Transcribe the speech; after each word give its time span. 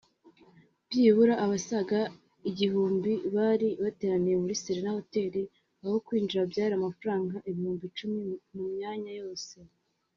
byibura 0.89 1.33
abasaga 1.45 1.99
igihumbi 2.49 3.11
bari 3.35 3.69
bateraniye 3.83 4.35
muri 4.41 4.55
Serena 4.63 4.91
Hotel 4.97 5.33
aho 5.83 5.95
kwinjira 6.05 6.49
byari 6.51 6.73
amafaranga 6.79 7.35
ibihumbi 7.49 7.83
icumi 7.89 8.19
mu 8.55 8.63
myanya 8.75 9.11
yose 9.21 9.55